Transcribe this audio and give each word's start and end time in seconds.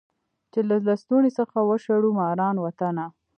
چي 0.51 0.59
له 0.69 0.75
لستوڼي 0.87 1.31
څخه 1.39 1.57
وشړو 1.69 2.09
ماران 2.19 2.55
وطنه 2.59 3.05